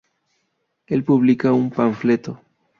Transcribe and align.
él 0.87 1.03
publica 1.03 1.51
un 1.53 1.69
panfleto 1.69 2.41